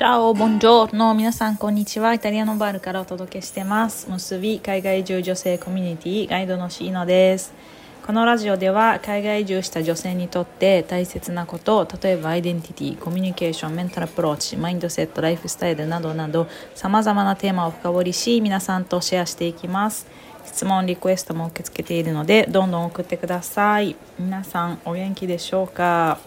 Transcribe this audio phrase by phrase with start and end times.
[0.00, 2.14] チャオボンジョーの皆さんこんにちは。
[2.14, 4.08] イタリアのバールからお届けしてます。
[4.08, 7.52] 結び海外移住女性コミュニティガイドのシーノです。
[8.06, 20.06] このラジオでは海外移住した女性にとって大切なこと例えばアイデンティティコミュニケーションメンタルアプローチマインドセットライフスタイルなどなどさまざまなテーマを深掘りし皆さんとシェアしていきます。
[20.46, 23.94] 質問リクエストも受け付けているのでどんどん送ってください。
[24.18, 26.18] 皆さんお元気でしょうか？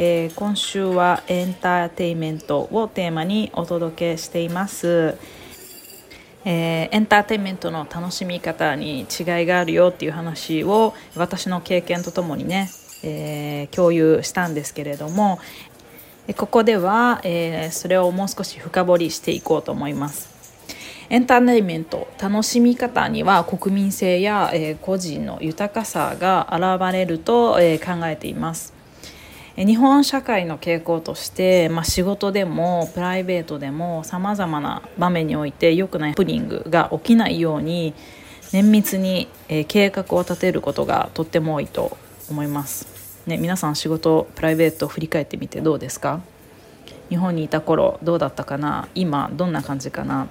[0.00, 5.18] えー、今週はエンターテイメントをテーマにお届けしています、
[6.44, 9.06] えー、エンターテイメントの楽しみ方に違い
[9.44, 12.70] があるよっていう話を私の経験とともにね、
[13.02, 15.40] えー、共有したんですけれども
[16.36, 20.28] ここでは、えそれをもう少し深掘りしていこうと思います。
[21.08, 28.77] エンターテインメント楽しみ方には国民性や、え個人の豊かさが現れると、え考えています。
[29.64, 37.92] 日本社会の傾向として、まあ、仕事でもプライベートでもさまざまな場面において良くないハプニングが起きないように
[38.52, 41.98] 綿密に、え計画を立てることがとっても多いと
[42.30, 43.20] 思います。
[43.26, 46.20] ね、皆さん仕事プライベートを振り返ってみてどうですか？
[47.10, 48.88] 日本にいた頃どうだったかな？
[48.94, 50.28] 今どんな感じかな？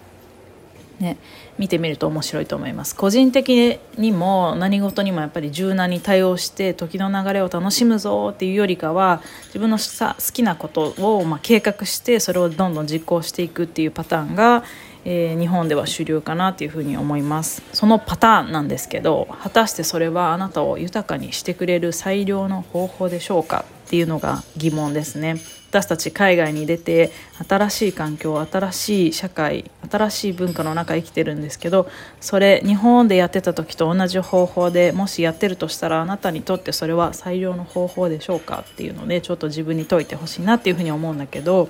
[0.99, 1.17] ね、
[1.59, 2.95] 見てみると面白いと思います。
[2.95, 14.63] 個人的にも何事にもやっぱり柔軟に対応して時の流れを楽しむぞっていうよりかは自分のさ好きなことをま計画してそれをどんどん実行していくっていうパターンが、
[15.05, 17.61] えー、日本では主流かなというふうに思います。
[17.73, 25.35] そのパターンなんですけど果たしてそれはあなたを豊かにしてくれる最良の方法でしょうかっていうのが疑問ですね。
[25.69, 27.11] 私たち海外に出て
[27.47, 31.89] 新しい環境新しい社会新しい文化の中生きてるんですけど
[32.21, 41.69] それ日本でやってた時と同じ方法でもしやってるとしたらあなたにとってそれは最良の方法でしょうかっていうのでちょっと自分に解いてほしいなっていうふうに思うんだけど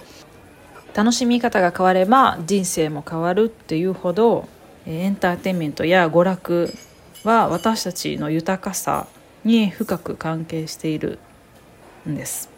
[0.94, 4.48] 楽しみ方が変われば人生も変わるっていうほど
[4.86, 6.74] エンターテインメントや娯楽
[7.24, 9.08] は私たちの豊かさ
[9.44, 11.20] に深く関係している
[12.08, 12.57] んです。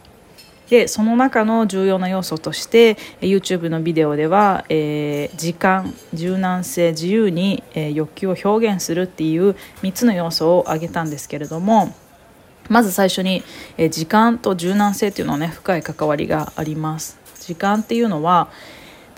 [0.70, 11.94] でその中の重要な要素として YouTube のビデオでは、えー、時間柔軟性自由に、えー、欲求を表現するっていう3つの要素を挙げたんですけれども
[12.70, 13.44] まず最初に、
[13.78, 17.18] えー、時間と柔軟性っていうのはね深い関わりがあります。
[17.40, 18.50] 時間っていうのは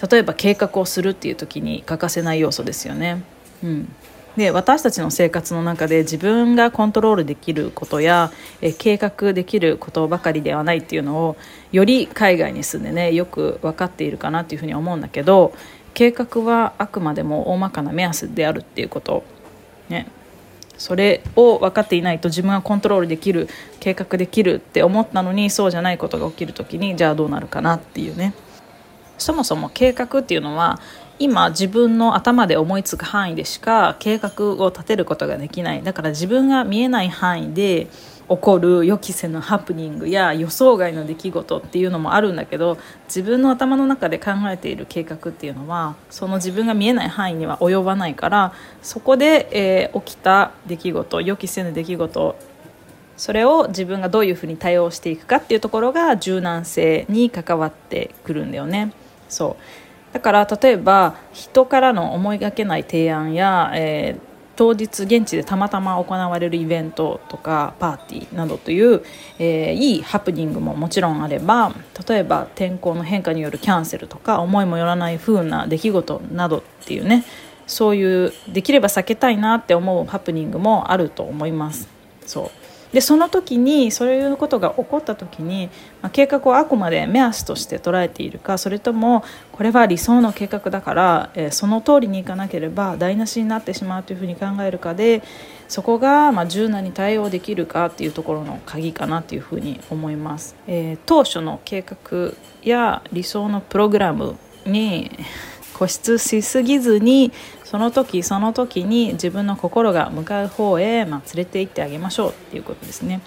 [0.09, 3.23] 例えば計画をするっていう時に欠かせない要素ですよね。
[3.61, 3.93] うん、
[4.37, 8.31] で私たちの生活の中で自分がコントロールできることや
[8.61, 11.37] え計画できることばかりではないっていうのを
[11.71, 15.53] より海外に住んでねよく分かっているかなっていうふうに思うんだけど
[15.93, 19.23] 計画はあくまでも大まかな目安であるっていうこと、
[19.89, 20.07] ね、
[20.77, 23.49] それを分かっていないと自分がコントロールできる
[23.79, 28.33] 計画できるって思ったのにそうじゃないことが起きる時にじゃあどうなるかなっていうね。
[29.17, 30.79] そもそも計画っていうのは
[31.21, 37.89] 今自分の頭で思いつく範囲でしか計画を立てることができないだから自分が見えない範囲で
[38.27, 52.35] 起こる予期せぬハプニングや予想外の出来事っていうのもあるんだけど自分の頭の中で考えている計画っていうのはその自分が見えない範囲には及ばないからそこで、えー、起きた出来事予期せぬ出来事
[53.15, 58.93] それを自分がどういうふうに対応していくかっていうところが柔軟性に関わってくるんだよね。
[59.29, 64.21] そうだから例えば人からの思いがけない提案や、えー、
[64.55, 69.03] 当日現地でたまたま行われるイベントとかパーティーなどという、
[69.39, 71.73] えー、いいハプニングももちろんあれば
[72.07, 77.23] 例えば天候の変化によるキャンセルとか思いもよらない不運な出来事などっていうね
[77.65, 81.87] そういうできれば避けたいなって思うハプニングもあると思います。
[82.25, 82.60] そう
[82.93, 85.69] でその時にそういうことが起こった時に、
[86.01, 95.23] まあ、計画をあくまで目安として捉えているかそれともこれは理想の計画だから、えー、その通りにいかなければ台無しになってしまうというふうに考えるかで
[95.67, 100.55] そこがまあ柔軟に対応できるかっていうところの鍵かなというふうに思います。
[100.67, 104.35] えー、当初の計画や理想のプログラム
[104.65, 105.11] に
[105.81, 107.31] 固執しすぎずに
[107.63, 113.21] その時その時に自分の心が向かう方へ、まあ、連れて行ってあげましょうっていうことですね。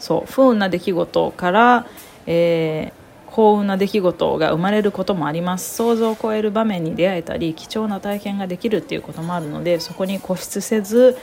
[0.00, 1.86] そう不運な出来事から、
[2.26, 11.16] えー、幸運な出来事が生まれることもあります想像を超える場面に出会えたり貴重な体験ができるっていうこともあるのでそこに固執せず、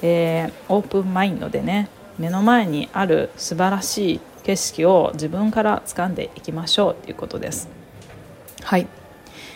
[0.00, 7.68] えー、オープンマインドでね目の前にある素晴らしい景色を自分から掴んでいきましょうということです。
[8.62, 9.01] はい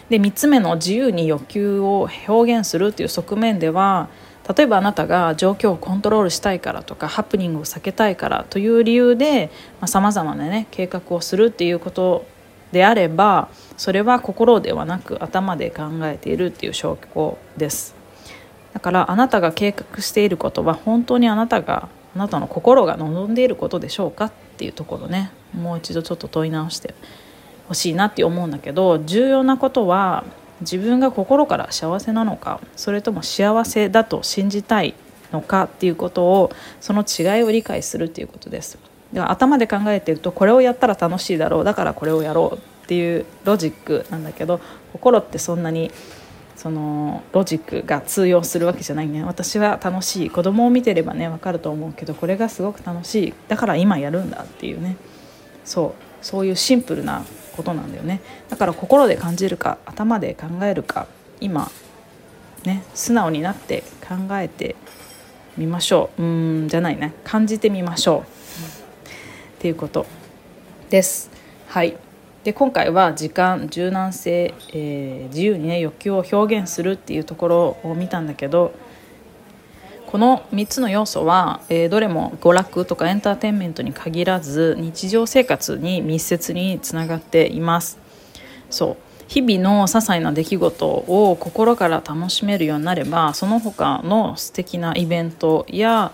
[0.09, 4.09] で3つ目の自由に欲求を表現するという側面では
[4.57, 9.51] 例えばあなたが状況をコントロールしたいからとかハプニングを避けたいからという理由で
[9.87, 12.25] さまざ、まな、ね、計画をするっていうこと
[12.71, 17.95] であればそれは心ではなく頭で考えているっていう証拠です。
[18.73, 25.31] だからあなたが計画していることは本当にあなたがあなたの心が望んでいることでしょうかっていうところね。
[25.55, 26.95] もう一度ちょっと問い直して
[27.69, 30.25] ほしいなって思うんだけど重要なことは
[30.61, 34.95] 自分が心から幸せなのかそれとも幸せだと信じたい
[35.33, 38.79] のかっていうことをその違いを理解するっていうことです。
[39.13, 44.61] では頭で考えてるとこれをやったら楽しいだろうだからこれをやろうっていうロジックなんだけど
[44.93, 45.91] 心ってそんなに
[46.57, 49.23] そのロジックが通用するわけじゃないね。
[49.25, 50.31] 私は楽しい。
[50.31, 53.35] 子供を見てればね分かると思うけどこれがすごく楽しい。
[53.49, 54.97] だから今やるんだっていうね。
[55.65, 56.07] そう。
[56.23, 57.25] そういうシンプルな
[57.57, 58.21] ことなんだよね。
[58.49, 61.07] だから心で感じるか頭で考えるか
[61.41, 61.71] 今
[62.65, 64.77] ね素直になって考えて
[65.57, 66.23] みましょう。
[66.23, 67.15] うんじゃないね。
[67.25, 68.21] 感じてみましょう。
[68.21, 68.25] っ
[69.59, 70.07] ていうこと。
[70.91, 71.31] です。
[71.69, 71.97] はい。
[72.45, 78.73] で今回は時間柔軟性、えー、自由にね欲求を表現するっていうところを見たんだけど
[80.17, 87.99] この3つの要素は、えー、どれも娯楽とかエンターテインメントに限らず日常生活に密接につながっています。
[88.71, 88.97] そう。
[89.29, 96.13] 日々の些細な出来事を心から楽しめるようになればその他の素敵なイベントや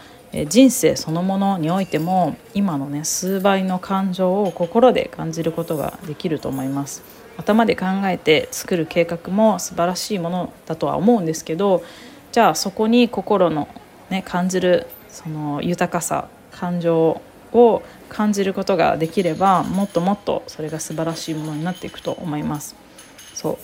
[0.49, 7.05] 人生そのものにおいても今のね数倍の感情を心で感じることができると思います。
[7.37, 11.85] 頭で考えて作る計画も素晴らしいものだとは思うんですけど
[12.33, 13.69] じゃあそこに心の
[14.13, 17.21] ね、感じるその豊かさ感情
[17.53, 22.77] を感じることができればもっともっとそれが素晴らしいものになっていくと思います。
[23.35, 23.59] そう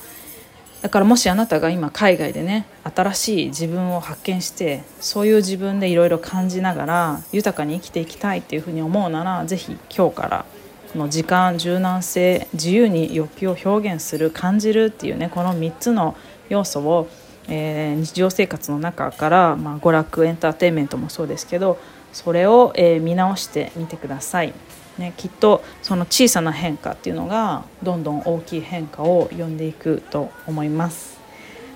[0.82, 10.44] だからもしあなたが今海外でね新しい自分を発見してそういう自分でいろいろ感じながら豊かに生きていきたいっていうふうに思うなら是非今日から
[10.92, 16.16] この時間柔軟性自由に欲求を表現する感じるっていうねこの3つの
[16.48, 17.08] 要素を
[17.48, 21.78] えー、日常生活の中から、まあ、娯楽エンターテインメントもそうですけど
[22.12, 24.52] それを、え、見直してみてください。
[24.98, 31.18] ね、きっとその小さな変化っていうのがどんどん大きい変化を呼んでいくと思います。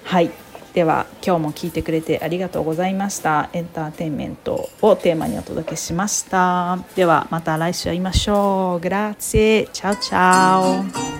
[0.04, 0.30] はい。
[0.74, 3.50] では今日も聞いてくれてありがとうございました。
[3.52, 6.78] エンターテインメントをテーマにお届けしました。
[6.96, 8.80] ではまた来週会いましょう。
[8.80, 11.12] グラッツェチャオチャオ。